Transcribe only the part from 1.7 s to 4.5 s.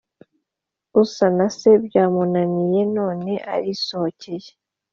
byamunaniye none arisohokeye